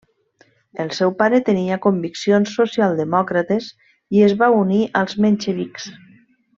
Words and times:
El 0.83 0.87
seu 0.99 1.11
pare 1.19 1.41
tenia 1.49 1.77
conviccions 1.83 2.55
socialdemòcrates 2.61 3.71
i 4.19 4.27
es 4.31 4.37
va 4.43 4.53
unir 4.67 4.85
als 5.03 5.19
menxevics. 5.27 5.91